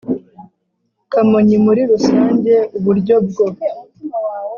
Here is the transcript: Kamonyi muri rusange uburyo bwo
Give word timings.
Kamonyi 1.11 1.55
muri 1.65 1.81
rusange 1.91 2.55
uburyo 2.77 3.15
bwo 3.27 3.45